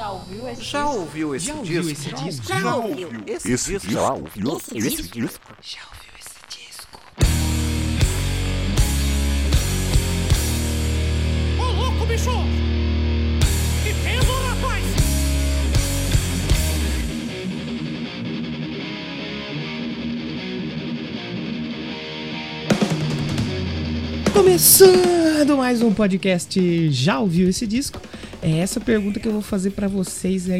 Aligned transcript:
Já 0.00 0.12
ouviu 0.12 0.48
esse 0.48 0.62
Já 0.62 0.82
disco? 0.82 0.98
ouviu 0.98 1.34
esse 1.34 1.46
Já 1.46 1.52
disco? 1.52 1.60
ouviu 1.60 1.90
esse 1.92 2.10
disco? 2.14 2.46
Já 2.46 2.74
ouviu 2.74 3.08
esse, 3.26 3.52
Esse 3.52 3.72
disco? 3.72 3.90
já 3.92 4.12
ouviu 4.14 4.56
Esse 4.56 4.78
esse 4.78 5.02
disco? 5.02 5.20
disco? 5.20 5.56
Já 5.60 5.80
ouviu 5.92 6.12
esse 6.18 6.40
disco? 6.48 7.00
Ô 11.58 11.64
louco, 11.82 12.06
bicho! 12.06 12.30
Que 13.84 13.92
peso, 14.02 14.32
rapaz! 14.48 14.84
Começando 24.32 25.56
mais 25.56 25.82
um 25.82 25.92
podcast, 25.92 26.90
já 26.90 27.18
ouviu 27.18 27.48
esse 27.48 27.66
disco? 27.66 28.00
É 28.42 28.58
essa 28.58 28.80
pergunta 28.80 29.20
que 29.20 29.28
eu 29.28 29.32
vou 29.32 29.42
fazer 29.42 29.70
pra 29.70 29.86
vocês 29.86 30.48
é 30.48 30.58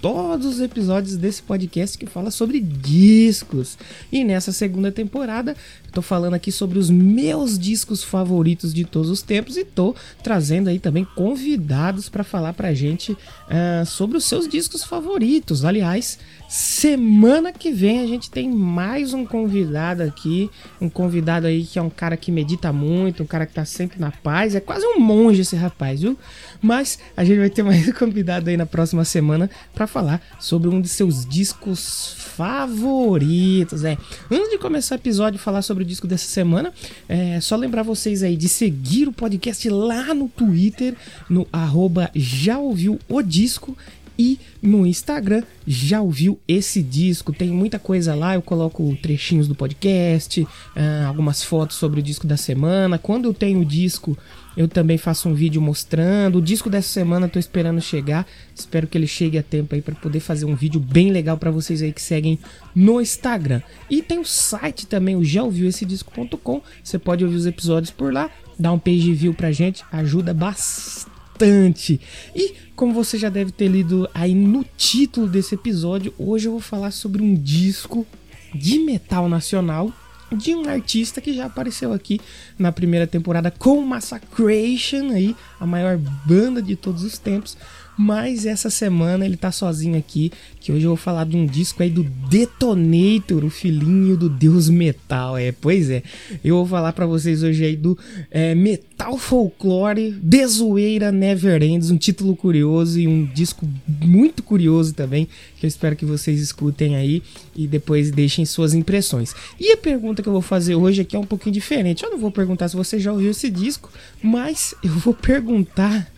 todos 0.00 0.46
os 0.46 0.60
episódios 0.60 1.16
desse 1.16 1.42
podcast 1.42 1.96
que 1.98 2.06
fala 2.06 2.30
sobre 2.30 2.60
discos. 2.60 3.76
E 4.10 4.24
nessa 4.24 4.50
segunda 4.52 4.90
temporada, 4.90 5.54
tô 5.92 6.00
falando 6.00 6.34
aqui 6.34 6.50
sobre 6.50 6.78
os 6.78 6.88
meus 6.88 7.58
discos 7.58 8.02
favoritos 8.02 8.72
de 8.72 8.84
todos 8.84 9.10
os 9.10 9.22
tempos 9.22 9.56
e 9.56 9.64
tô 9.64 9.94
trazendo 10.22 10.68
aí 10.68 10.78
também 10.78 11.06
convidados 11.14 12.08
pra 12.08 12.24
falar 12.24 12.54
pra 12.54 12.72
gente 12.72 13.16
ah, 13.48 13.84
sobre 13.84 14.16
os 14.16 14.24
seus 14.24 14.48
discos 14.48 14.82
favoritos. 14.82 15.64
Aliás, 15.64 16.18
semana 16.48 17.52
que 17.52 17.70
vem 17.70 18.00
a 18.00 18.06
gente 18.06 18.30
tem 18.30 18.48
mais 18.48 19.12
um 19.12 19.26
convidado 19.26 20.02
aqui, 20.02 20.50
um 20.80 20.88
convidado 20.88 21.46
aí 21.46 21.64
que 21.64 21.78
é 21.78 21.82
um 21.82 21.90
cara 21.90 22.16
que 22.16 22.32
medita 22.32 22.72
muito, 22.72 23.22
um 23.22 23.26
cara 23.26 23.44
que 23.44 23.52
tá 23.52 23.64
sempre 23.64 24.00
na 24.00 24.10
paz, 24.10 24.54
é 24.54 24.60
quase 24.60 24.86
um 24.86 24.98
monge 24.98 25.42
esse 25.42 25.56
rapaz, 25.56 26.00
viu? 26.00 26.16
Mas 26.62 26.98
a 27.16 27.24
gente 27.24 27.38
vai 27.38 27.50
ter 27.50 27.62
mais 27.62 27.86
um 27.88 27.92
convidado 27.92 28.48
aí 28.48 28.56
na 28.56 28.66
próxima 28.66 29.04
semana 29.04 29.50
pra 29.74 29.86
falar 29.90 30.22
sobre 30.38 30.68
um 30.68 30.80
de 30.80 30.88
seus 30.88 31.26
discos 31.26 32.14
favoritos, 32.16 33.84
é. 33.84 33.98
Antes 34.30 34.50
de 34.50 34.58
começar 34.58 34.94
o 34.94 34.98
episódio 34.98 35.36
e 35.36 35.40
falar 35.40 35.62
sobre 35.62 35.84
o 35.84 35.86
disco 35.86 36.06
dessa 36.06 36.26
semana, 36.26 36.72
é 37.08 37.40
só 37.40 37.56
lembrar 37.56 37.82
vocês 37.82 38.22
aí 38.22 38.36
de 38.36 38.48
seguir 38.48 39.08
o 39.08 39.12
podcast 39.12 39.68
lá 39.68 40.14
no 40.14 40.28
Twitter, 40.28 40.94
no 41.28 41.46
arroba 41.52 42.10
já 42.14 42.58
ouviu 42.58 42.98
o 43.08 43.20
disco 43.20 43.76
e 44.20 44.38
no 44.60 44.86
Instagram 44.86 45.42
já 45.66 46.02
ouviu 46.02 46.38
esse 46.46 46.82
disco. 46.82 47.32
Tem 47.32 47.48
muita 47.48 47.78
coisa 47.78 48.14
lá. 48.14 48.34
Eu 48.34 48.42
coloco 48.42 48.94
trechinhos 49.00 49.48
do 49.48 49.54
podcast, 49.54 50.46
ah, 50.76 51.06
algumas 51.06 51.42
fotos 51.42 51.78
sobre 51.78 52.00
o 52.00 52.02
disco 52.02 52.26
da 52.26 52.36
semana. 52.36 52.98
Quando 52.98 53.24
eu 53.24 53.32
tenho 53.32 53.60
o 53.60 53.64
disco, 53.64 54.18
eu 54.54 54.68
também 54.68 54.98
faço 54.98 55.26
um 55.26 55.32
vídeo 55.32 55.62
mostrando. 55.62 56.36
O 56.36 56.42
disco 56.42 56.68
dessa 56.68 56.88
semana 56.88 57.30
tô 57.30 57.38
esperando 57.38 57.80
chegar. 57.80 58.26
Espero 58.54 58.86
que 58.86 58.98
ele 58.98 59.06
chegue 59.06 59.38
a 59.38 59.42
tempo 59.42 59.74
aí 59.74 59.80
para 59.80 59.94
poder 59.94 60.20
fazer 60.20 60.44
um 60.44 60.54
vídeo 60.54 60.78
bem 60.78 61.10
legal 61.10 61.38
para 61.38 61.50
vocês 61.50 61.80
aí 61.80 61.90
que 61.90 62.02
seguem 62.02 62.38
no 62.74 63.00
Instagram. 63.00 63.62
E 63.88 64.02
tem 64.02 64.18
o 64.18 64.24
site 64.26 64.86
também, 64.86 65.16
o 65.16 65.24
já 65.24 65.42
ouviu 65.42 65.66
esse 65.66 65.86
disco.com. 65.86 66.60
Você 66.84 66.98
pode 66.98 67.24
ouvir 67.24 67.36
os 67.36 67.46
episódios 67.46 67.90
por 67.90 68.12
lá. 68.12 68.28
Dá 68.58 68.70
um 68.70 68.78
page 68.78 69.14
view 69.14 69.32
pra 69.32 69.50
gente, 69.50 69.82
ajuda 69.90 70.34
bastante 70.34 71.09
bastante. 71.40 72.00
E 72.36 72.54
como 72.76 72.92
você 72.92 73.18
já 73.18 73.30
deve 73.30 73.50
ter 73.50 73.68
lido 73.68 74.08
aí 74.14 74.34
no 74.34 74.64
título 74.76 75.26
desse 75.26 75.54
episódio, 75.54 76.12
hoje 76.18 76.46
eu 76.46 76.52
vou 76.52 76.60
falar 76.60 76.90
sobre 76.90 77.22
um 77.22 77.34
disco 77.34 78.06
de 78.54 78.78
metal 78.78 79.28
nacional 79.28 79.92
de 80.32 80.54
um 80.54 80.68
artista 80.68 81.20
que 81.20 81.32
já 81.32 81.46
apareceu 81.46 81.92
aqui 81.92 82.20
na 82.58 82.70
primeira 82.70 83.06
temporada 83.06 83.50
com 83.50 83.80
Massacration 83.82 85.10
aí, 85.10 85.34
a 85.58 85.66
maior 85.66 85.98
banda 85.98 86.62
de 86.62 86.76
todos 86.76 87.02
os 87.02 87.18
tempos. 87.18 87.56
Mas 88.02 88.46
essa 88.46 88.70
semana 88.70 89.26
ele 89.26 89.36
tá 89.36 89.52
sozinho 89.52 89.94
aqui, 89.98 90.32
que 90.58 90.72
hoje 90.72 90.86
eu 90.86 90.92
vou 90.92 90.96
falar 90.96 91.26
de 91.26 91.36
um 91.36 91.44
disco 91.44 91.82
aí 91.82 91.90
do 91.90 92.02
Detonator, 92.02 93.44
o 93.44 93.50
filhinho 93.50 94.16
do 94.16 94.26
Deus 94.26 94.70
Metal. 94.70 95.36
É, 95.36 95.52
pois 95.52 95.90
é. 95.90 96.02
Eu 96.42 96.56
vou 96.56 96.66
falar 96.66 96.94
pra 96.94 97.04
vocês 97.04 97.42
hoje 97.42 97.62
aí 97.62 97.76
do 97.76 97.98
é, 98.30 98.54
Metal 98.54 99.18
Folklore, 99.18 100.12
The 100.12 100.46
Zoeira 100.46 101.12
Never 101.12 101.62
Ends, 101.62 101.90
um 101.90 101.98
título 101.98 102.34
curioso 102.34 102.98
e 102.98 103.06
um 103.06 103.26
disco 103.26 103.68
muito 103.86 104.42
curioso 104.42 104.94
também, 104.94 105.28
que 105.58 105.66
eu 105.66 105.68
espero 105.68 105.94
que 105.94 106.06
vocês 106.06 106.40
escutem 106.40 106.96
aí 106.96 107.22
e 107.54 107.66
depois 107.66 108.10
deixem 108.10 108.46
suas 108.46 108.72
impressões. 108.72 109.34
E 109.60 109.72
a 109.72 109.76
pergunta 109.76 110.22
que 110.22 110.28
eu 110.30 110.32
vou 110.32 110.40
fazer 110.40 110.74
hoje 110.74 111.02
aqui 111.02 111.16
é 111.16 111.18
um 111.18 111.26
pouquinho 111.26 111.52
diferente. 111.52 112.02
Eu 112.02 112.10
não 112.10 112.18
vou 112.18 112.30
perguntar 112.30 112.66
se 112.70 112.76
você 112.76 112.98
já 112.98 113.12
ouviu 113.12 113.30
esse 113.30 113.50
disco, 113.50 113.92
mas 114.22 114.74
eu 114.82 114.90
vou 114.90 115.12
perguntar 115.12 116.10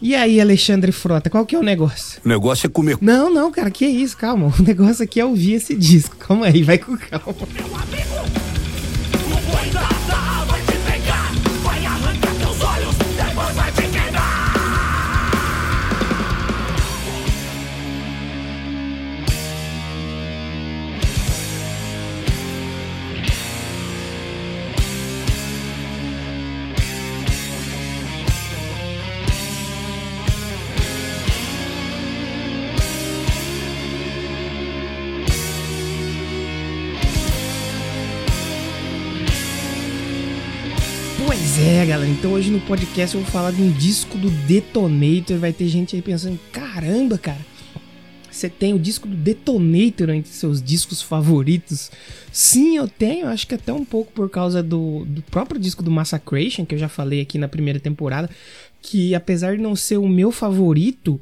e 0.00 0.14
aí, 0.14 0.40
Alexandre 0.40 0.92
Frota, 0.92 1.28
qual 1.28 1.44
que 1.44 1.54
é 1.54 1.58
o 1.58 1.62
negócio? 1.62 2.20
O 2.24 2.28
negócio 2.28 2.66
é 2.66 2.70
comer. 2.70 2.98
Não, 3.00 3.32
não, 3.32 3.50
cara, 3.50 3.70
que 3.70 3.86
isso, 3.86 4.16
calma. 4.16 4.52
O 4.58 4.62
negócio 4.62 5.02
aqui 5.04 5.20
é 5.20 5.24
ouvir 5.24 5.54
esse 5.54 5.74
disco. 5.74 6.16
Calma 6.16 6.46
aí, 6.46 6.62
vai 6.62 6.78
com 6.78 6.96
calma. 6.96 7.34
Meu 7.52 7.76
amigo! 7.76 8.39
É, 41.70 41.86
galera. 41.86 42.10
Então 42.10 42.32
hoje 42.32 42.50
no 42.50 42.60
podcast 42.62 43.14
eu 43.14 43.22
vou 43.22 43.30
falar 43.30 43.52
de 43.52 43.62
um 43.62 43.70
disco 43.70 44.18
do 44.18 44.28
Detonator. 44.28 45.38
Vai 45.38 45.52
ter 45.52 45.68
gente 45.68 45.94
aí 45.94 46.02
pensando, 46.02 46.36
caramba, 46.50 47.16
cara. 47.16 47.38
Você 48.28 48.48
tem 48.48 48.74
o 48.74 48.78
disco 48.78 49.06
do 49.06 49.14
Detonator 49.14 50.10
entre 50.10 50.32
seus 50.32 50.60
discos 50.60 51.00
favoritos? 51.00 51.88
Sim, 52.32 52.76
eu 52.76 52.88
tenho. 52.88 53.28
Acho 53.28 53.46
que 53.46 53.54
até 53.54 53.72
um 53.72 53.84
pouco 53.84 54.10
por 54.10 54.28
causa 54.28 54.64
do, 54.64 55.04
do 55.04 55.22
próprio 55.22 55.60
disco 55.60 55.80
do 55.80 55.92
Massacration, 55.92 56.66
que 56.66 56.74
eu 56.74 56.78
já 56.78 56.88
falei 56.88 57.20
aqui 57.20 57.38
na 57.38 57.46
primeira 57.46 57.78
temporada. 57.78 58.28
Que 58.82 59.14
apesar 59.14 59.56
de 59.56 59.62
não 59.62 59.76
ser 59.76 59.98
o 59.98 60.08
meu 60.08 60.32
favorito, 60.32 61.20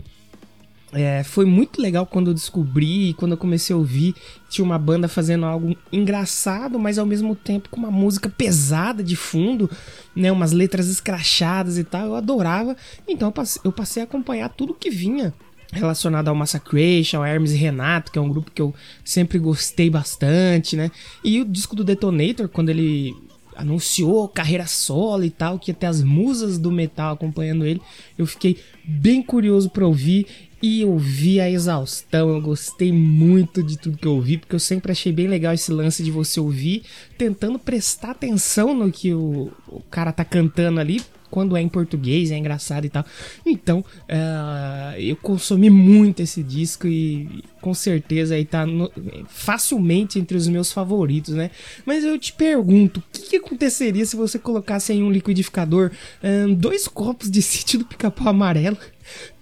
é, 0.92 1.22
foi 1.22 1.44
muito 1.44 1.82
legal 1.82 2.06
quando 2.06 2.28
eu 2.28 2.34
descobri, 2.34 3.14
quando 3.14 3.32
eu 3.32 3.38
comecei 3.38 3.74
a 3.74 3.76
ouvir, 3.76 4.14
tinha 4.48 4.64
uma 4.64 4.78
banda 4.78 5.06
fazendo 5.06 5.44
algo 5.44 5.76
engraçado, 5.92 6.78
mas 6.78 6.98
ao 6.98 7.04
mesmo 7.04 7.36
tempo 7.36 7.68
com 7.68 7.76
uma 7.76 7.90
música 7.90 8.28
pesada 8.30 9.02
de 9.02 9.14
fundo, 9.14 9.70
né, 10.16 10.32
umas 10.32 10.52
letras 10.52 10.88
escrachadas 10.88 11.76
e 11.76 11.84
tal, 11.84 12.06
eu 12.06 12.14
adorava. 12.14 12.74
Então 13.06 13.32
eu 13.64 13.72
passei, 13.72 14.02
a 14.02 14.04
acompanhar 14.04 14.48
tudo 14.48 14.72
que 14.72 14.90
vinha 14.90 15.34
relacionado 15.70 16.28
ao 16.28 16.34
Massacration, 16.34 17.18
ao 17.18 17.26
Hermes 17.26 17.52
e 17.52 17.56
Renato, 17.56 18.10
que 18.10 18.18
é 18.18 18.22
um 18.22 18.28
grupo 18.28 18.50
que 18.50 18.62
eu 18.62 18.74
sempre 19.04 19.38
gostei 19.38 19.90
bastante, 19.90 20.74
né? 20.74 20.90
E 21.22 21.42
o 21.42 21.44
disco 21.44 21.76
do 21.76 21.84
Detonator, 21.84 22.48
quando 22.48 22.70
ele 22.70 23.14
anunciou 23.54 24.28
carreira 24.28 24.66
solo 24.66 25.24
e 25.24 25.30
tal, 25.30 25.58
que 25.58 25.74
ter 25.74 25.86
as 25.86 26.00
musas 26.00 26.58
do 26.58 26.70
metal 26.70 27.12
acompanhando 27.12 27.66
ele, 27.66 27.82
eu 28.16 28.24
fiquei 28.24 28.56
bem 28.84 29.20
curioso 29.20 29.68
para 29.68 29.84
ouvir 29.84 30.47
e 30.62 30.82
eu 30.82 30.96
vi 30.98 31.40
a 31.40 31.50
exaustão, 31.50 32.30
eu 32.30 32.40
gostei 32.40 32.92
muito 32.92 33.62
de 33.62 33.78
tudo 33.78 33.96
que 33.98 34.06
eu 34.06 34.14
ouvi, 34.14 34.38
porque 34.38 34.54
eu 34.54 34.60
sempre 34.60 34.92
achei 34.92 35.12
bem 35.12 35.26
legal 35.28 35.54
esse 35.54 35.70
lance 35.72 36.02
de 36.02 36.10
você 36.10 36.40
ouvir, 36.40 36.82
tentando 37.16 37.58
prestar 37.58 38.10
atenção 38.10 38.74
no 38.74 38.90
que 38.90 39.12
o, 39.14 39.50
o 39.68 39.80
cara 39.90 40.12
tá 40.12 40.24
cantando 40.24 40.80
ali, 40.80 41.00
quando 41.30 41.56
é 41.56 41.60
em 41.60 41.68
português, 41.68 42.30
é 42.30 42.38
engraçado 42.38 42.86
e 42.86 42.88
tal. 42.88 43.04
Então, 43.44 43.84
eh, 44.08 44.94
eu 44.98 45.14
consumi 45.16 45.68
muito 45.68 46.20
esse 46.22 46.42
disco 46.42 46.86
e 46.86 47.44
com 47.60 47.74
certeza 47.74 48.34
aí 48.34 48.46
tá 48.46 48.64
no- 48.64 48.90
facilmente 49.28 50.18
entre 50.18 50.38
os 50.38 50.48
meus 50.48 50.72
favoritos, 50.72 51.34
né? 51.34 51.50
Mas 51.84 52.02
eu 52.02 52.18
te 52.18 52.32
pergunto, 52.32 53.00
o 53.00 53.02
que, 53.12 53.28
que 53.28 53.36
aconteceria 53.36 54.06
se 54.06 54.16
você 54.16 54.38
colocasse 54.38 54.90
em 54.94 55.02
um 55.02 55.10
liquidificador 55.10 55.90
ahn, 56.22 56.54
dois 56.54 56.88
copos 56.88 57.30
de 57.30 57.42
sítio 57.42 57.80
do 57.80 57.84
pica-pau 57.84 58.28
amarelo, 58.28 58.78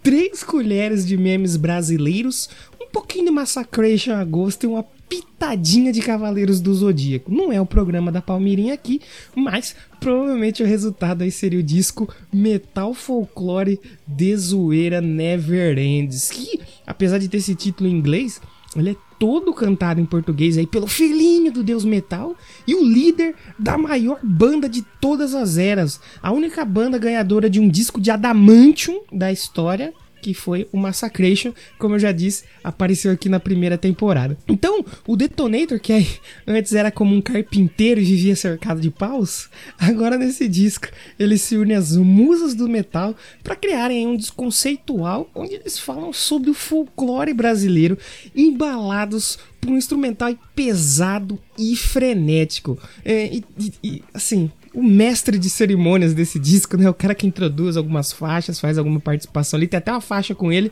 três 0.06 0.44
colheres 0.44 1.04
de 1.04 1.16
memes 1.16 1.56
brasileiros, 1.56 2.48
um 2.80 2.86
pouquinho 2.92 3.24
de 3.24 3.30
Massacration 3.32 4.12
a 4.12 4.22
gosto 4.22 4.62
e 4.62 4.66
uma 4.68 4.84
pitadinha 5.08 5.92
de 5.92 6.00
Cavaleiros 6.00 6.60
do 6.60 6.72
Zodíaco. 6.72 7.34
Não 7.34 7.52
é 7.52 7.60
o 7.60 7.66
programa 7.66 8.12
da 8.12 8.22
Palmeirinha 8.22 8.72
aqui, 8.72 9.00
mas 9.34 9.74
provavelmente 9.98 10.62
o 10.62 10.66
resultado 10.66 11.22
aí 11.22 11.32
seria 11.32 11.58
o 11.58 11.62
disco 11.62 12.08
Metal 12.32 12.94
Folklore 12.94 13.80
de 14.06 14.36
Zoeira 14.36 15.00
Never 15.00 15.76
Ends, 15.76 16.30
que 16.30 16.60
apesar 16.86 17.18
de 17.18 17.28
ter 17.28 17.38
esse 17.38 17.56
título 17.56 17.90
em 17.90 17.92
inglês, 17.92 18.40
ele 18.80 18.90
é 18.90 18.96
todo 19.18 19.52
cantado 19.52 20.00
em 20.00 20.04
português 20.04 20.58
aí 20.58 20.66
pelo 20.66 20.86
filhinho 20.86 21.52
do 21.52 21.62
Deus 21.62 21.84
Metal 21.84 22.34
e 22.66 22.74
o 22.74 22.84
líder 22.84 23.34
da 23.58 23.78
maior 23.78 24.18
banda 24.22 24.68
de 24.68 24.82
todas 25.00 25.34
as 25.34 25.56
eras, 25.56 26.00
a 26.22 26.32
única 26.32 26.64
banda 26.64 26.98
ganhadora 26.98 27.48
de 27.48 27.60
um 27.60 27.68
disco 27.68 28.00
de 28.00 28.10
adamantium 28.10 29.00
da 29.12 29.32
história, 29.32 29.94
que 30.26 30.34
foi 30.34 30.66
o 30.72 30.76
Massacration, 30.76 31.52
como 31.78 31.94
eu 31.94 32.00
já 32.00 32.10
disse, 32.10 32.42
apareceu 32.64 33.12
aqui 33.12 33.28
na 33.28 33.38
primeira 33.38 33.78
temporada. 33.78 34.36
Então, 34.48 34.84
o 35.06 35.14
Detonator, 35.14 35.78
que 35.78 35.92
aí, 35.92 36.08
antes 36.44 36.72
era 36.72 36.90
como 36.90 37.14
um 37.14 37.20
carpinteiro 37.20 38.00
e 38.00 38.04
vivia 38.04 38.34
cercado 38.34 38.80
de 38.80 38.90
paus, 38.90 39.48
agora 39.78 40.18
nesse 40.18 40.48
disco 40.48 40.88
ele 41.16 41.38
se 41.38 41.56
une 41.56 41.74
às 41.74 41.94
musas 41.96 42.56
do 42.56 42.68
metal 42.68 43.14
para 43.44 43.54
criarem 43.54 44.04
um 44.04 44.16
disco 44.16 44.34
conceitual 44.36 45.30
onde 45.32 45.54
eles 45.54 45.78
falam 45.78 46.12
sobre 46.12 46.50
o 46.50 46.54
folclore 46.54 47.32
brasileiro, 47.32 47.96
embalados 48.34 49.38
por 49.60 49.70
um 49.70 49.76
instrumental 49.76 50.34
pesado 50.56 51.38
e 51.56 51.76
frenético. 51.76 52.76
É, 53.04 53.26
e- 53.32 53.44
e, 53.82 54.02
assim, 54.12 54.50
o 54.76 54.82
mestre 54.82 55.38
de 55.38 55.48
cerimônias 55.48 56.12
desse 56.12 56.38
disco, 56.38 56.76
né? 56.76 56.88
O 56.90 56.92
cara 56.92 57.14
que 57.14 57.26
introduz 57.26 57.78
algumas 57.78 58.12
faixas, 58.12 58.60
faz 58.60 58.76
alguma 58.76 59.00
participação 59.00 59.56
ali, 59.56 59.66
tem 59.66 59.78
até 59.78 59.90
uma 59.90 60.02
faixa 60.02 60.34
com 60.34 60.52
ele. 60.52 60.70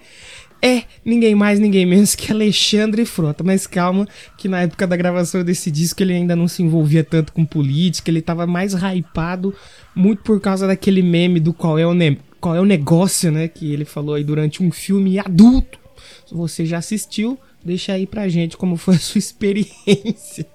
É 0.60 0.82
ninguém 1.02 1.34
mais, 1.34 1.58
ninguém 1.58 1.86
menos 1.86 2.14
que 2.14 2.30
Alexandre 2.30 3.06
Frota. 3.06 3.42
Mas 3.42 3.66
calma, 3.66 4.06
que 4.36 4.46
na 4.46 4.60
época 4.60 4.86
da 4.86 4.94
gravação 4.94 5.42
desse 5.42 5.70
disco 5.70 6.02
ele 6.02 6.12
ainda 6.12 6.36
não 6.36 6.46
se 6.46 6.62
envolvia 6.62 7.02
tanto 7.02 7.32
com 7.32 7.46
política, 7.46 8.10
ele 8.10 8.20
tava 8.20 8.46
mais 8.46 8.74
hypado, 8.74 9.54
muito 9.94 10.22
por 10.22 10.38
causa 10.38 10.66
daquele 10.66 11.00
meme 11.00 11.40
do 11.40 11.54
qual 11.54 11.78
é 11.78 11.86
o, 11.86 11.94
ne 11.94 12.18
qual 12.38 12.54
é 12.54 12.60
o 12.60 12.66
negócio, 12.66 13.32
né? 13.32 13.48
Que 13.48 13.72
ele 13.72 13.86
falou 13.86 14.16
aí 14.16 14.24
durante 14.24 14.62
um 14.62 14.70
filme 14.70 15.18
adulto. 15.18 15.78
Se 16.26 16.34
você 16.34 16.66
já 16.66 16.76
assistiu, 16.76 17.38
deixa 17.64 17.94
aí 17.94 18.06
pra 18.06 18.28
gente 18.28 18.54
como 18.54 18.76
foi 18.76 18.96
a 18.96 18.98
sua 18.98 19.16
experiência. 19.18 20.46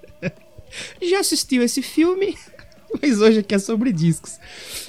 Já 1.02 1.18
assistiu 1.18 1.64
esse 1.64 1.82
filme? 1.82 2.36
Mas 3.00 3.20
hoje 3.20 3.40
aqui 3.40 3.54
é 3.54 3.58
sobre 3.58 3.92
discos. 3.92 4.38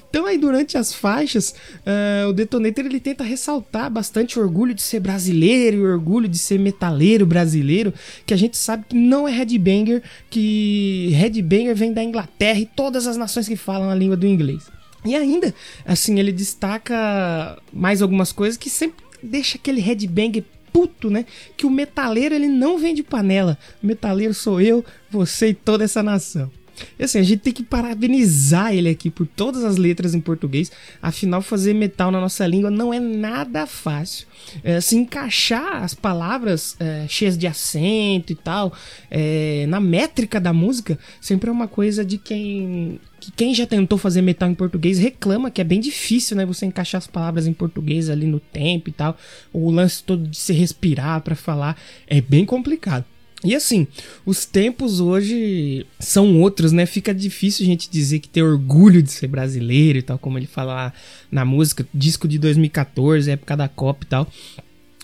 Então 0.09 0.25
aí 0.25 0.37
durante 0.37 0.77
as 0.77 0.93
faixas, 0.93 1.55
ah, 1.85 2.27
o 2.27 2.33
Detonator 2.33 2.85
ele 2.85 2.99
tenta 2.99 3.23
ressaltar 3.23 3.89
bastante 3.89 4.37
o 4.37 4.41
orgulho 4.41 4.73
de 4.73 4.81
ser 4.81 4.99
brasileiro 4.99 5.77
e 5.77 5.81
o 5.81 5.91
orgulho 5.91 6.27
de 6.27 6.37
ser 6.37 6.59
metaleiro 6.59 7.25
brasileiro, 7.25 7.93
que 8.25 8.33
a 8.33 8.37
gente 8.37 8.57
sabe 8.57 8.85
que 8.89 8.95
não 8.95 9.27
é 9.27 9.31
headbanger, 9.31 10.03
que 10.29 11.09
headbanger 11.13 11.75
vem 11.75 11.93
da 11.93 12.03
Inglaterra 12.03 12.59
e 12.59 12.65
todas 12.65 13.07
as 13.07 13.15
nações 13.15 13.47
que 13.47 13.55
falam 13.55 13.89
a 13.89 13.95
língua 13.95 14.17
do 14.17 14.27
inglês. 14.27 14.69
E 15.03 15.15
ainda, 15.15 15.53
assim, 15.85 16.19
ele 16.19 16.31
destaca 16.31 17.57
mais 17.73 18.01
algumas 18.01 18.31
coisas 18.31 18.57
que 18.57 18.69
sempre 18.69 19.03
deixa 19.23 19.57
aquele 19.57 19.81
headbanger 19.81 20.43
puto, 20.71 21.09
né? 21.09 21.25
Que 21.57 21.65
o 21.65 21.69
metaleiro 21.69 22.35
ele 22.35 22.47
não 22.47 22.77
vem 22.77 22.93
de 22.93 23.01
panela. 23.01 23.57
O 23.81 23.87
metaleiro 23.87 24.33
sou 24.33 24.61
eu, 24.61 24.85
você 25.09 25.49
e 25.49 25.53
toda 25.53 25.83
essa 25.83 26.03
nação. 26.03 26.51
E 26.97 27.03
assim, 27.03 27.19
a 27.19 27.23
gente 27.23 27.39
tem 27.39 27.53
que 27.53 27.63
parabenizar 27.63 28.73
ele 28.73 28.89
aqui 28.89 29.09
por 29.09 29.27
todas 29.27 29.63
as 29.63 29.77
letras 29.77 30.13
em 30.13 30.21
português. 30.21 30.71
Afinal, 31.01 31.41
fazer 31.41 31.73
metal 31.73 32.11
na 32.11 32.19
nossa 32.19 32.45
língua 32.45 32.71
não 32.71 32.93
é 32.93 32.99
nada 32.99 33.65
fácil. 33.65 34.27
É, 34.63 34.81
se 34.81 34.95
encaixar 34.95 35.83
as 35.83 35.93
palavras 35.93 36.75
é, 36.79 37.05
cheias 37.07 37.37
de 37.37 37.45
acento 37.45 38.33
e 38.33 38.35
tal 38.35 38.73
é, 39.09 39.65
na 39.67 39.79
métrica 39.79 40.39
da 40.39 40.51
música 40.51 40.97
sempre 41.21 41.49
é 41.49 41.53
uma 41.53 41.67
coisa 41.67 42.03
de 42.03 42.17
quem 42.17 42.99
que 43.19 43.31
quem 43.31 43.53
já 43.53 43.67
tentou 43.67 43.99
fazer 43.99 44.21
metal 44.23 44.49
em 44.49 44.55
português 44.55 44.97
reclama 44.97 45.51
que 45.51 45.61
é 45.61 45.63
bem 45.63 45.79
difícil, 45.79 46.35
né? 46.35 46.43
Você 46.43 46.65
encaixar 46.65 46.97
as 46.97 47.05
palavras 47.05 47.45
em 47.45 47.53
português 47.53 48.09
ali 48.09 48.25
no 48.25 48.39
tempo 48.39 48.89
e 48.89 48.91
tal. 48.91 49.15
O 49.53 49.69
lance 49.69 50.03
todo 50.03 50.27
de 50.27 50.35
se 50.35 50.51
respirar 50.53 51.21
pra 51.21 51.35
falar 51.35 51.77
é 52.07 52.19
bem 52.19 52.45
complicado. 52.45 53.05
E 53.43 53.55
assim, 53.55 53.87
os 54.25 54.45
tempos 54.45 54.99
hoje 54.99 55.85
são 55.99 56.39
outros, 56.41 56.71
né? 56.71 56.85
Fica 56.85 57.13
difícil 57.13 57.63
a 57.63 57.67
gente 57.67 57.89
dizer 57.89 58.19
que 58.19 58.29
tem 58.29 58.43
orgulho 58.43 59.01
de 59.01 59.11
ser 59.11 59.27
brasileiro 59.27 59.97
e 59.97 60.01
tal, 60.01 60.19
como 60.19 60.37
ele 60.37 60.45
fala 60.45 60.73
lá 60.73 60.93
na 61.31 61.43
música, 61.43 61.85
disco 61.93 62.27
de 62.27 62.37
2014, 62.37 63.31
época 63.31 63.57
da 63.57 63.67
Copa 63.67 64.03
e 64.03 64.07
tal. 64.07 64.27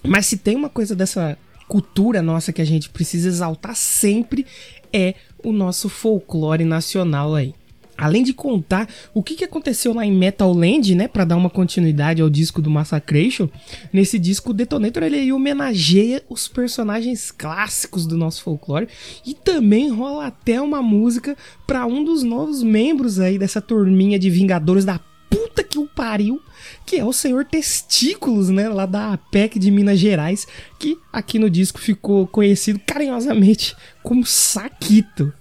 Mas 0.04 0.28
se 0.28 0.38
tem 0.38 0.56
uma 0.56 0.69
coisa 0.69 0.95
dessa 0.95 1.38
cultura 1.68 2.22
nossa 2.22 2.54
que 2.54 2.62
a 2.62 2.66
gente 2.66 2.89
precisa 2.89 3.28
exaltar 3.28 3.75
sempre 3.75 4.45
é 4.94 5.16
o 5.44 5.51
nosso 5.51 5.90
folclore 5.90 6.63
nacional 6.63 7.36
aí. 7.36 7.54
Além 7.98 8.24
de 8.24 8.34
contar 8.34 8.88
o 9.14 9.24
que, 9.24 9.44
aconteceu 9.44 9.94
lá 9.94 10.06
em 10.06 10.12
Metal 10.12 10.54
Land, 10.54 10.94
né, 10.94 11.08
para 11.08 11.26
dar 11.26 11.36
uma 11.36 11.50
continuidade 11.50 12.22
ao 12.22 12.30
disco 12.30 12.62
do 12.62 12.70
Massacration, 12.70 13.50
nesse 13.92 14.20
disco 14.20 14.52
o 14.52 14.54
Detonator 14.54 15.04
ele 15.04 15.32
homenageia 15.32 16.22
os 16.30 16.48
personagens 16.48 17.32
clássicos 17.32 18.06
do 18.06 18.18
nosso 18.18 18.44
folclore 18.44 18.88
e 19.26 19.34
também 19.34 19.90
rola 19.90 20.28
até 20.28 20.62
uma 20.62 20.82
música 20.82 21.36
para 21.66 21.86
um 21.86 22.04
dos 22.04 22.22
novos 22.24 22.62
membros 22.62 23.20
aí 23.20 23.40
dessa 23.40 23.62
turminha 23.62 24.20
de 24.20 24.30
Vingadores 24.30 24.86
da 24.86 25.00
puta 25.30 25.64
que 25.64 25.80
o 25.80 25.88
pariu, 25.88 26.42
que 26.86 26.98
é 26.98 27.06
o 27.06 27.14
Senhor 27.14 27.46
Testículos, 27.46 28.50
né, 28.50 28.70
lá 28.70 28.86
da 28.86 29.14
APEC 29.14 29.58
de 29.58 29.72
Minas 29.72 30.00
Gerais, 30.00 30.48
que 30.80 30.98
aqui 31.12 31.40
no 31.40 31.50
disco 31.50 31.80
ficou 31.80 32.28
conhecido 32.28 32.80
carinhosamente 32.86 33.76
como 34.04 34.26
Saquito. 34.26 35.34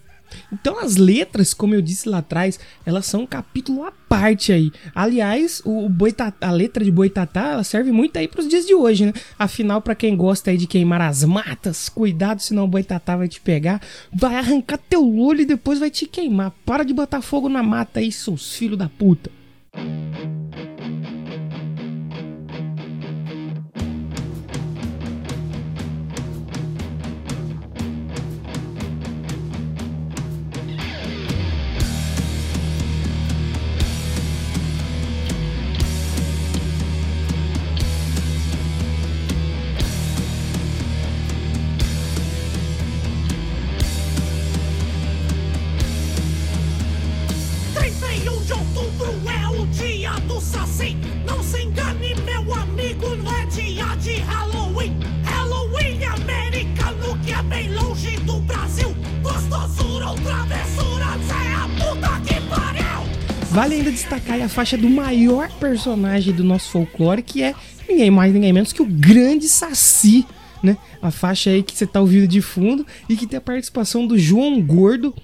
Então 0.53 0.79
as 0.79 0.97
letras, 0.97 1.53
como 1.53 1.75
eu 1.75 1.83
disse 1.83 2.09
lá 2.09 2.19
atrás, 2.19 2.59
elas 2.85 3.07
são 3.07 3.23
um 3.23 3.27
capítulo 3.27 3.85
à 3.85 3.93
parte 4.09 4.53
aí. 4.53 4.71
Aliás, 4.95 5.61
o 5.65 5.89
Boitatá, 5.89 6.49
a 6.49 6.51
letra 6.51 6.85
de 6.85 6.91
Boitatá, 6.91 7.63
serve 7.65 7.91
muito 7.93 8.17
aí 8.17 8.29
pros 8.29 8.49
dias 8.49 8.67
de 8.67 8.75
hoje, 8.75 9.07
né? 9.07 9.13
Afinal, 9.39 9.83
pra 9.83 9.95
quem 9.95 10.17
gosta 10.17 10.51
aí 10.51 10.57
de 10.57 10.67
queimar 10.67 11.01
as 11.01 11.25
matas, 11.25 11.89
cuidado, 11.89 12.41
senão 12.41 12.65
o 12.65 12.69
Boitatá 12.69 13.17
vai 13.17 13.29
te 13.29 13.41
pegar, 13.41 13.81
vai 14.13 14.37
arrancar 14.37 14.79
teu 14.79 15.17
olho 15.19 15.41
e 15.41 15.47
depois 15.47 15.79
vai 15.79 15.91
te 15.91 16.07
queimar. 16.07 16.53
Para 16.65 16.85
de 16.85 16.95
botar 16.95 17.21
fogo 17.21 17.49
na 17.49 17.63
mata 17.63 18.01
aí, 18.01 18.13
seus 18.13 18.55
filhos 18.55 18.79
da 18.79 18.89
puta. 18.89 19.31
Vale 63.57 63.77
ainda 63.77 63.91
destacar 63.91 64.39
a 64.43 64.51
faixa 64.51 64.77
do 64.77 64.87
maior 64.87 65.51
personagem 65.53 66.31
do 66.35 66.45
nosso 66.45 66.69
folclore, 66.69 67.23
que 67.23 67.43
é 67.43 67.55
ninguém 67.89 68.11
mais, 68.11 68.31
ninguém 68.31 68.53
menos 68.53 68.71
que 68.71 68.83
o 68.83 68.85
grande 68.85 69.49
Saci, 69.49 70.27
né? 70.63 70.77
A 71.01 71.11
faixa 71.11 71.49
aí 71.49 71.63
que 71.63 71.75
você 71.75 71.87
tá 71.87 71.99
ouvindo 71.99 72.29
de 72.29 72.43
fundo 72.43 72.87
e 73.09 73.17
que 73.17 73.27
tem 73.27 73.39
a 73.39 73.41
participação 73.41 74.07
do 74.07 74.19
João 74.19 74.61
Gordo. 74.61 75.15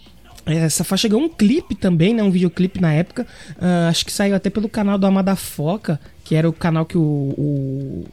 Essa 0.46 0.82
faixa 0.82 1.08
ganhou 1.08 1.26
um 1.26 1.28
clipe 1.28 1.74
também, 1.74 2.14
né? 2.14 2.22
Um 2.22 2.30
videoclipe 2.30 2.80
na 2.80 2.90
época. 2.94 3.26
Ah, 3.60 3.88
acho 3.90 4.02
que 4.06 4.10
saiu 4.10 4.34
até 4.34 4.48
pelo 4.48 4.66
canal 4.66 4.96
do 4.96 5.06
Amada 5.06 5.36
Foca, 5.36 6.00
que 6.24 6.34
era 6.34 6.48
o 6.48 6.54
canal 6.54 6.86
que 6.86 6.96
o, 6.96 7.02
o, 7.02 8.04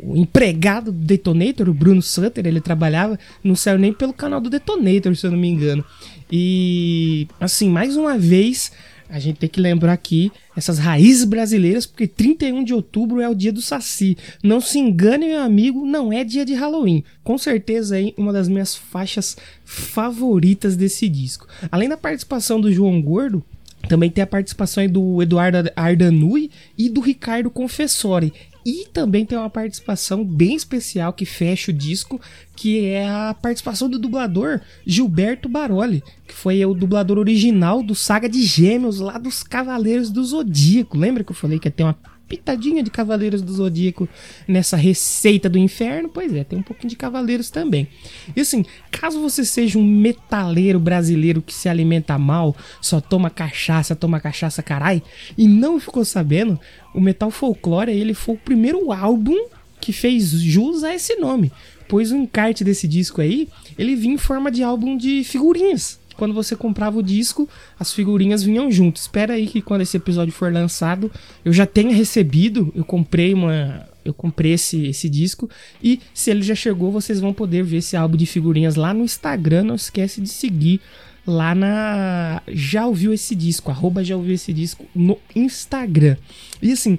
o 0.00 0.16
empregado 0.18 0.92
do 0.92 0.98
Detonator, 0.98 1.66
o 1.70 1.72
Bruno 1.72 2.02
Sutter, 2.02 2.46
ele 2.46 2.60
trabalhava. 2.60 3.18
Não 3.42 3.56
saiu 3.56 3.78
nem 3.78 3.94
pelo 3.94 4.12
canal 4.12 4.38
do 4.38 4.50
Detonator, 4.50 5.16
se 5.16 5.26
eu 5.26 5.30
não 5.30 5.38
me 5.38 5.48
engano. 5.48 5.82
E, 6.30 7.26
assim, 7.40 7.70
mais 7.70 7.96
uma 7.96 8.18
vez, 8.18 8.70
a 9.08 9.18
gente 9.18 9.38
tem 9.38 9.48
que 9.48 9.60
lembrar 9.60 9.92
aqui 9.92 10.32
essas 10.56 10.78
raízes 10.78 11.24
brasileiras, 11.24 11.86
porque 11.86 12.06
31 12.06 12.64
de 12.64 12.74
outubro 12.74 13.20
é 13.20 13.28
o 13.28 13.34
dia 13.34 13.52
do 13.52 13.62
Saci. 13.62 14.16
Não 14.42 14.60
se 14.60 14.78
engane, 14.78 15.26
meu 15.26 15.40
amigo, 15.40 15.86
não 15.86 16.12
é 16.12 16.24
dia 16.24 16.44
de 16.44 16.54
Halloween. 16.54 17.04
Com 17.22 17.38
certeza 17.38 17.96
aí 17.96 18.12
uma 18.16 18.32
das 18.32 18.48
minhas 18.48 18.74
faixas 18.74 19.36
favoritas 19.64 20.76
desse 20.76 21.08
disco. 21.08 21.46
Além 21.70 21.88
da 21.88 21.96
participação 21.96 22.60
do 22.60 22.72
João 22.72 23.00
Gordo, 23.00 23.44
também 23.88 24.10
tem 24.10 24.22
a 24.22 24.26
participação 24.26 24.86
do 24.88 25.22
Eduardo 25.22 25.70
Ardanui 25.76 26.50
e 26.76 26.88
do 26.88 27.00
Ricardo 27.00 27.50
Confessori. 27.50 28.32
E 28.64 28.88
também 28.92 29.24
tem 29.24 29.38
uma 29.38 29.48
participação 29.48 30.24
bem 30.24 30.56
especial 30.56 31.12
que 31.12 31.24
fecha 31.24 31.70
o 31.70 31.74
disco, 31.74 32.20
que 32.56 32.86
é 32.86 33.06
a 33.06 33.36
participação 33.40 33.88
do 33.88 33.98
dublador 33.98 34.60
Gilberto 34.86 35.48
Baroli, 35.48 36.02
que 36.26 36.34
foi 36.34 36.64
o 36.64 36.74
dublador 36.74 37.18
original 37.18 37.82
do 37.82 37.94
Saga 37.94 38.28
de 38.28 38.42
Gêmeos, 38.42 38.98
lá 38.98 39.18
dos 39.18 39.42
Cavaleiros 39.42 40.10
do 40.10 40.24
Zodíaco. 40.24 40.96
Lembra 40.96 41.22
que 41.22 41.30
eu 41.30 41.36
falei 41.36 41.58
que 41.58 41.68
ia 41.68 41.72
ter 41.72 41.84
uma 41.84 41.96
pitadinha 42.28 42.82
de 42.82 42.90
Cavaleiros 42.90 43.40
do 43.40 43.52
Zodíaco 43.52 44.08
nessa 44.48 44.76
receita 44.76 45.48
do 45.48 45.58
inferno, 45.58 46.08
pois 46.08 46.34
é, 46.34 46.42
tem 46.42 46.58
um 46.58 46.62
pouquinho 46.62 46.90
de 46.90 46.96
Cavaleiros 46.96 47.50
também. 47.50 47.86
E 48.34 48.40
assim, 48.40 48.64
caso 48.90 49.20
você 49.20 49.44
seja 49.44 49.78
um 49.78 49.84
metaleiro 49.84 50.80
brasileiro 50.80 51.40
que 51.40 51.54
se 51.54 51.68
alimenta 51.68 52.18
mal, 52.18 52.56
só 52.80 53.00
toma 53.00 53.30
cachaça, 53.30 53.94
toma 53.94 54.18
cachaça 54.18 54.62
carai, 54.62 55.02
e 55.36 55.46
não 55.46 55.78
ficou 55.78 56.04
sabendo, 56.04 56.58
o 56.94 57.00
Metal 57.00 57.30
Folklore 57.30 57.92
ele 57.92 58.14
foi 58.14 58.34
o 58.34 58.38
primeiro 58.38 58.92
álbum 58.92 59.36
que 59.80 59.92
fez 59.92 60.30
jus 60.30 60.82
a 60.82 60.94
esse 60.94 61.16
nome. 61.16 61.52
Pois 61.88 62.10
o 62.10 62.16
encarte 62.16 62.64
desse 62.64 62.88
disco 62.88 63.20
aí, 63.20 63.48
ele 63.78 63.94
vinha 63.94 64.14
em 64.14 64.18
forma 64.18 64.50
de 64.50 64.62
álbum 64.62 64.96
de 64.96 65.22
figurinhas 65.24 65.98
quando 66.16 66.34
você 66.34 66.56
comprava 66.56 66.98
o 66.98 67.02
disco, 67.02 67.48
as 67.78 67.92
figurinhas 67.92 68.42
vinham 68.42 68.70
junto. 68.70 68.96
Espera 68.96 69.34
aí 69.34 69.46
que 69.46 69.60
quando 69.60 69.82
esse 69.82 69.96
episódio 69.96 70.32
for 70.32 70.52
lançado, 70.52 71.10
eu 71.44 71.52
já 71.52 71.66
tenha 71.66 71.94
recebido, 71.94 72.72
eu 72.74 72.84
comprei 72.84 73.34
uma 73.34 73.86
eu 74.04 74.14
comprei 74.14 74.52
esse, 74.52 74.86
esse 74.86 75.08
disco 75.08 75.50
e 75.82 76.00
se 76.14 76.30
ele 76.30 76.42
já 76.42 76.54
chegou, 76.54 76.92
vocês 76.92 77.18
vão 77.18 77.32
poder 77.32 77.64
ver 77.64 77.78
esse 77.78 77.96
álbum 77.96 78.16
de 78.16 78.24
figurinhas 78.24 78.76
lá 78.76 78.94
no 78.94 79.02
Instagram, 79.02 79.64
não 79.64 79.74
esquece 79.74 80.20
de 80.20 80.28
seguir 80.28 80.80
lá 81.26 81.56
na 81.56 82.40
já 82.46 82.86
ouviu 82.86 83.12
esse 83.12 83.34
disco, 83.34 83.68
arroba 83.68 84.04
já 84.04 84.16
ouviu 84.16 84.34
esse 84.34 84.52
disco 84.52 84.86
no 84.94 85.18
Instagram. 85.34 86.16
E 86.62 86.70
assim, 86.70 86.96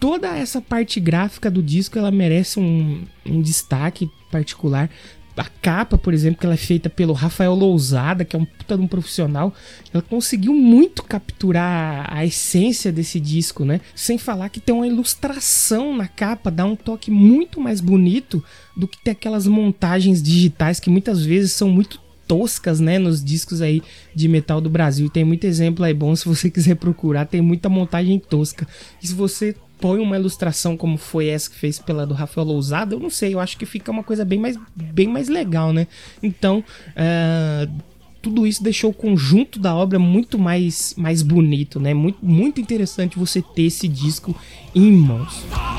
toda 0.00 0.34
essa 0.34 0.62
parte 0.62 0.98
gráfica 0.98 1.50
do 1.50 1.62
disco 1.62 1.98
ela 1.98 2.10
merece 2.10 2.58
um, 2.58 3.02
um 3.26 3.42
destaque 3.42 4.10
particular 4.30 4.90
a 5.36 5.44
capa, 5.44 5.98
por 5.98 6.14
exemplo, 6.14 6.40
que 6.40 6.46
ela 6.46 6.54
é 6.54 6.58
feita 6.58 6.88
pelo 6.88 7.12
Rafael 7.12 7.54
Lousada, 7.54 8.24
que 8.24 8.34
é 8.34 8.38
um 8.38 8.44
puta 8.44 8.76
de 8.76 8.82
um 8.82 8.88
profissional, 8.88 9.52
ela 9.92 10.02
conseguiu 10.02 10.54
muito 10.54 11.02
capturar 11.02 12.06
a 12.10 12.24
essência 12.24 12.90
desse 12.90 13.20
disco, 13.20 13.64
né? 13.64 13.80
Sem 13.94 14.16
falar 14.16 14.48
que 14.48 14.60
tem 14.60 14.74
uma 14.74 14.86
ilustração 14.86 15.94
na 15.94 16.08
capa, 16.08 16.50
dá 16.50 16.64
um 16.64 16.74
toque 16.74 17.10
muito 17.10 17.60
mais 17.60 17.80
bonito 17.80 18.42
do 18.76 18.88
que 18.88 18.98
ter 18.98 19.10
aquelas 19.10 19.46
montagens 19.46 20.22
digitais 20.22 20.80
que 20.80 20.88
muitas 20.88 21.24
vezes 21.24 21.52
são 21.52 21.68
muito 21.68 22.00
toscas, 22.26 22.80
né, 22.80 22.98
nos 22.98 23.22
discos 23.22 23.62
aí 23.62 23.80
de 24.12 24.26
metal 24.26 24.60
do 24.60 24.68
Brasil. 24.68 25.08
Tem 25.08 25.24
muito 25.24 25.44
exemplo 25.44 25.84
aí 25.84 25.94
bom 25.94 26.16
se 26.16 26.26
você 26.26 26.50
quiser 26.50 26.74
procurar, 26.76 27.26
tem 27.26 27.40
muita 27.40 27.68
montagem 27.68 28.18
tosca. 28.18 28.66
E 29.02 29.06
se 29.06 29.14
você 29.14 29.54
põe 29.80 29.98
uma 29.98 30.16
ilustração 30.16 30.76
como 30.76 30.96
foi 30.96 31.28
essa 31.28 31.50
que 31.50 31.56
fez 31.56 31.78
pela 31.78 32.06
do 32.06 32.14
Rafael 32.14 32.46
Lousada, 32.46 32.94
eu 32.94 33.00
não 33.00 33.10
sei, 33.10 33.34
eu 33.34 33.40
acho 33.40 33.56
que 33.56 33.66
fica 33.66 33.90
uma 33.90 34.02
coisa 34.02 34.24
bem 34.24 34.38
mais, 34.38 34.58
bem 34.74 35.08
mais 35.08 35.28
legal, 35.28 35.72
né? 35.72 35.86
Então, 36.22 36.64
uh, 36.90 37.82
tudo 38.22 38.46
isso 38.46 38.62
deixou 38.62 38.90
o 38.90 38.94
conjunto 38.94 39.60
da 39.60 39.74
obra 39.74 39.98
muito 39.98 40.38
mais, 40.38 40.94
mais 40.96 41.22
bonito, 41.22 41.78
né? 41.78 41.94
Muito, 41.94 42.18
muito 42.24 42.60
interessante 42.60 43.18
você 43.18 43.40
ter 43.40 43.64
esse 43.64 43.86
disco 43.86 44.34
em 44.74 44.90
mãos. 44.90 45.44
Tá 45.50 45.78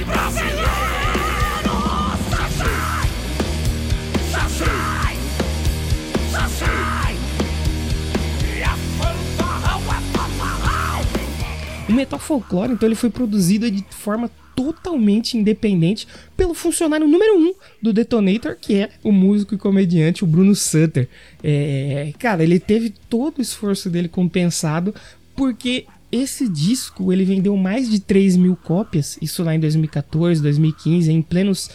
Metal 12.01 12.19
Folklore, 12.19 12.73
então, 12.73 12.87
ele 12.87 12.95
foi 12.95 13.09
produzido 13.09 13.69
de 13.69 13.85
forma 13.91 14.29
totalmente 14.55 15.37
independente 15.37 16.07
pelo 16.35 16.53
funcionário 16.53 17.07
número 17.07 17.37
um 17.37 17.53
do 17.81 17.93
Detonator, 17.93 18.57
que 18.59 18.75
é 18.75 18.89
o 19.03 19.11
músico 19.11 19.55
e 19.55 19.57
comediante, 19.57 20.23
o 20.23 20.27
Bruno 20.27 20.55
Sutter. 20.55 21.07
É, 21.43 22.11
cara, 22.19 22.43
ele 22.43 22.59
teve 22.59 22.93
todo 23.09 23.37
o 23.37 23.41
esforço 23.41 23.89
dele 23.89 24.07
compensado, 24.07 24.93
porque 25.35 25.85
esse 26.11 26.49
disco 26.49 27.13
ele 27.13 27.23
vendeu 27.23 27.55
mais 27.55 27.89
de 27.89 27.99
3 27.99 28.35
mil 28.35 28.55
cópias, 28.55 29.17
isso 29.21 29.43
lá 29.43 29.55
em 29.55 29.59
2014, 29.59 30.41
2015, 30.41 31.11
em 31.11 31.21
plenos 31.21 31.69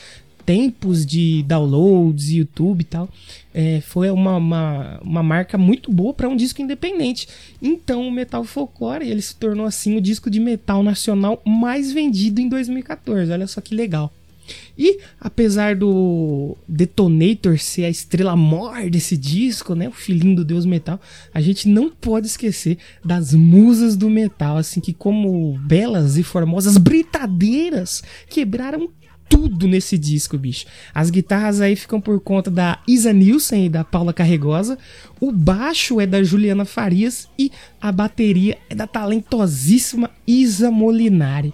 tempos 0.47 1.05
de 1.05 1.43
downloads, 1.43 2.31
YouTube 2.31 2.81
e 2.83 2.85
tal, 2.85 3.09
é, 3.53 3.81
foi 3.81 4.09
uma, 4.11 4.37
uma, 4.37 5.01
uma, 5.03 5.23
marca 5.23 5.59
muito 5.59 5.93
boa 5.93 6.15
para 6.15 6.29
um 6.29 6.37
disco 6.37 6.63
independente. 6.63 7.27
Então 7.61 8.07
o 8.07 8.13
Metal 8.13 8.45
Folklore 8.45 9.09
ele 9.09 9.21
se 9.21 9.35
tornou 9.35 9.67
assim 9.67 9.97
o 9.97 10.01
disco 10.01 10.31
de 10.31 10.39
metal 10.39 10.83
nacional 10.85 11.43
mais 11.45 11.93
vendido 11.93 12.41
em 12.41 12.49
2014. 12.49 13.33
Olha 13.33 13.47
só 13.47 13.61
que 13.61 13.75
legal. 13.75 14.13
E 14.79 15.01
apesar 15.21 15.75
do 15.75 16.57
Detonator 16.69 17.59
ser 17.59 17.85
a 17.85 17.91
estrela 17.91 18.37
maior 18.37 18.89
desse 18.89 19.17
disco, 19.17 19.75
né, 19.75 19.89
o 19.89 19.93
filhinho 19.93 20.37
do 20.37 20.45
Deus 20.45 20.65
Metal, 20.65 21.01
a 21.35 21.41
gente 21.41 21.69
não 21.69 21.91
pode 21.91 22.29
esquecer 22.29 22.79
das 23.05 23.35
musas 23.35 23.97
do 23.97 24.09
metal, 24.09 24.57
assim 24.57 24.81
que 24.81 24.93
como 24.93 25.59
belas 25.59 26.17
e 26.17 26.23
formosas 26.23 26.77
britadeiras 26.79 28.05
quebraram 28.29 28.89
tudo 29.29 29.67
nesse 29.67 29.99
disco, 29.99 30.39
bicho. 30.39 30.67
As 30.95 31.11
guitarras 31.11 31.61
aí 31.61 31.77
ficam 31.77 32.01
por 32.01 32.19
conta 32.21 32.51
da 32.51 32.79
Isa 32.87 33.13
Nielsen 33.13 33.67
e 33.67 33.69
da 33.69 33.85
Paula 33.85 34.13
Carregosa. 34.13 34.79
O 35.21 35.33
baixo 35.33 36.01
é 36.01 36.07
da 36.07 36.23
Juliana 36.23 36.65
Farias 36.65 37.29
e 37.39 37.51
a 37.81 37.91
bateria 37.91 38.59
é 38.69 38.75
da 38.75 38.87
talentosíssima 38.87 40.11
Isa 40.27 40.71
Molinari. 40.71 41.53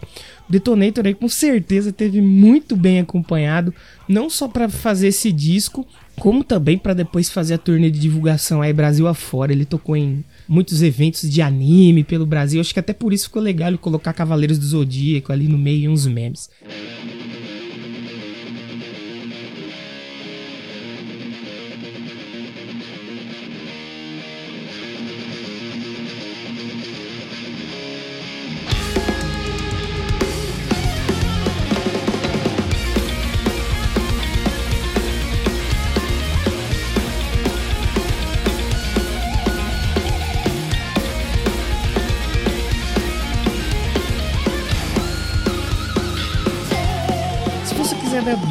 Detonator 0.48 1.06
aí 1.06 1.14
com 1.14 1.28
certeza 1.28 1.92
teve 1.92 2.20
muito 2.20 2.76
bem 2.76 3.00
acompanhado, 3.00 3.72
não 4.06 4.28
só 4.28 4.46
para 4.46 4.68
fazer 4.68 5.08
esse 5.08 5.32
disco, 5.32 5.86
como 6.18 6.44
também 6.44 6.76
para 6.76 6.92
depois 6.92 7.30
fazer 7.30 7.54
a 7.54 7.58
turnê 7.58 7.90
de 7.90 7.98
divulgação 7.98 8.60
aí 8.60 8.72
Brasil 8.72 9.08
afora. 9.08 9.52
Ele 9.52 9.64
tocou 9.64 9.96
em 9.96 10.22
muitos 10.46 10.82
eventos 10.82 11.28
de 11.30 11.40
anime 11.40 12.04
pelo 12.04 12.26
Brasil. 12.26 12.60
Acho 12.60 12.74
que 12.74 12.80
até 12.80 12.92
por 12.92 13.12
isso 13.12 13.24
ficou 13.24 13.40
legal 13.40 13.68
ele 13.68 13.78
colocar 13.78 14.12
Cavaleiros 14.12 14.58
do 14.58 14.66
Zodíaco 14.66 15.32
ali 15.32 15.48
no 15.48 15.56
meio 15.56 15.84
e 15.84 15.88
uns 15.88 16.06
memes. 16.06 16.50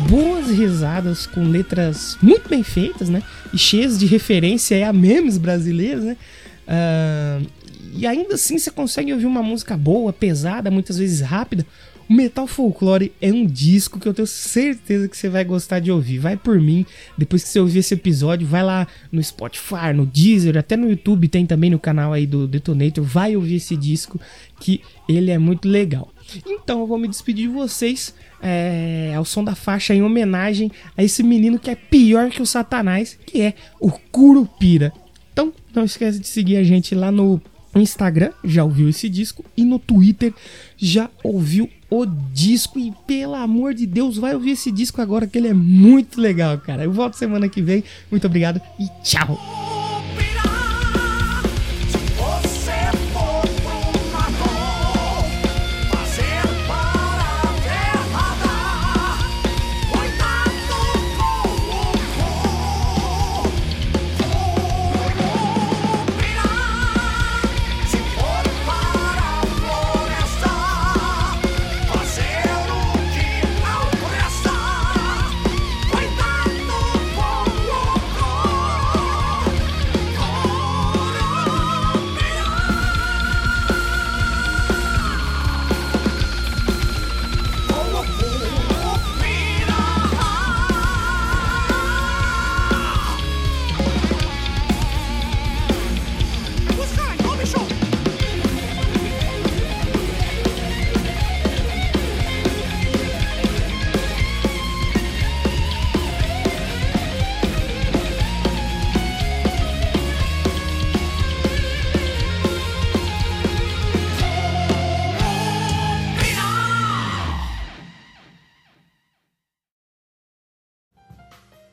Boas 0.10 0.50
risadas 0.50 1.26
com 1.26 1.44
letras 1.44 2.18
muito 2.22 2.50
bem 2.50 2.64
feitas, 2.64 3.10
né? 3.10 3.24
E 3.54 3.58
cheias 3.58 3.98
de 3.98 4.06
referência 4.06 4.88
a 4.88 4.94
memes 4.94 5.38
brasileiros, 5.38 6.04
né? 6.04 6.18
Uh, 6.68 7.48
e 7.94 8.06
ainda 8.06 8.36
assim 8.36 8.58
você 8.58 8.72
consegue 8.72 9.14
ouvir 9.14 9.26
uma 9.26 9.44
música 9.44 9.76
boa, 9.76 10.14
pesada, 10.14 10.72
muitas 10.72 10.98
vezes 10.98 11.22
rápida. 11.22 11.66
O 12.10 12.14
Metal 12.14 12.46
Folklore 12.46 13.14
é 13.22 13.32
um 13.32 13.46
disco 13.46 13.98
que 13.98 14.06
eu 14.06 14.14
tenho 14.14 14.28
certeza 14.28 15.08
que 15.08 15.16
você 15.16 15.30
vai 15.30 15.46
gostar 15.46 15.80
de 15.80 15.90
ouvir. 15.92 16.20
Vai 16.20 16.36
por 16.36 16.60
mim, 16.60 16.86
depois 17.18 17.42
que 17.42 17.50
você 17.50 17.60
ouvir 17.60 17.80
esse 17.80 17.94
episódio, 17.94 18.46
vai 18.46 18.64
lá 18.64 18.86
no 19.10 19.24
Spotify, 19.24 19.94
no 19.96 20.06
Deezer, 20.06 20.58
até 20.58 20.76
no 20.76 20.90
YouTube, 20.90 21.30
tem 21.30 21.46
também 21.46 21.70
no 21.70 21.80
canal 21.80 22.12
aí 22.12 22.28
do 22.28 22.48
Detonator. 22.48 23.02
Vai 23.02 23.38
ouvir 23.38 23.56
esse 23.56 23.78
disco 23.78 24.20
que 24.60 24.82
ele 25.08 25.32
é 25.32 25.38
muito 25.38 25.70
legal. 25.70 26.12
Então 26.48 26.82
eu 26.82 26.88
vou 26.88 26.98
me 26.98 27.08
despedir 27.08 27.48
de 27.48 27.54
vocês 27.54 28.14
é, 28.42 29.14
ao 29.16 29.26
som 29.26 29.44
da 29.44 29.56
faixa 29.56 29.94
em 29.94 30.02
homenagem 30.02 30.72
a 30.98 31.04
esse 31.04 31.24
menino 31.24 31.60
que 31.60 31.70
é 31.70 31.76
pior 31.76 32.30
que 32.30 32.42
o 32.42 32.46
Satanás, 32.46 33.18
que 33.26 33.42
é 33.42 33.54
o 33.80 33.92
Curupira. 33.92 34.94
Então 35.34 35.54
não 35.74 35.84
esquece 35.84 36.20
de 36.20 36.28
seguir 36.28 36.58
a 36.58 36.64
gente 36.64 36.94
lá 36.96 37.12
no 37.12 37.42
Instagram, 37.76 38.32
já 38.44 38.64
ouviu 38.64 38.90
esse 38.90 39.08
disco, 39.08 39.46
e 39.56 39.64
no 39.64 39.80
Twitter 39.80 40.34
já 40.76 41.10
ouviu 41.24 41.70
o 41.90 42.06
disco. 42.06 42.80
E 42.80 42.94
pelo 43.08 43.36
amor 43.36 43.74
de 43.74 43.86
Deus, 43.86 44.18
vai 44.18 44.34
ouvir 44.34 44.52
esse 44.52 44.72
disco 44.72 45.02
agora 45.02 45.28
que 45.28 45.38
ele 45.38 45.48
é 45.48 45.54
muito 45.54 46.20
legal, 46.20 46.58
cara. 46.58 46.84
Eu 46.84 46.92
volto 46.92 47.16
semana 47.16 47.48
que 47.48 47.62
vem. 47.62 47.84
Muito 48.10 48.28
obrigado 48.28 48.62
e 48.80 48.88
tchau! 49.04 49.61